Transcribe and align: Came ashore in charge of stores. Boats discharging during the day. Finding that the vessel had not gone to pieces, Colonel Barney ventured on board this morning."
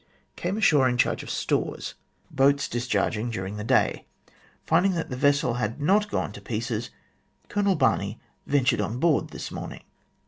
Came 0.35 0.57
ashore 0.57 0.89
in 0.89 0.97
charge 0.97 1.21
of 1.21 1.29
stores. 1.29 1.93
Boats 2.31 2.67
discharging 2.67 3.29
during 3.29 3.57
the 3.57 3.63
day. 3.63 4.07
Finding 4.65 4.93
that 4.93 5.11
the 5.11 5.15
vessel 5.15 5.53
had 5.61 5.79
not 5.79 6.09
gone 6.09 6.31
to 6.31 6.41
pieces, 6.41 6.89
Colonel 7.49 7.75
Barney 7.75 8.19
ventured 8.47 8.81
on 8.81 8.97
board 8.97 9.27
this 9.27 9.51
morning." 9.51 9.83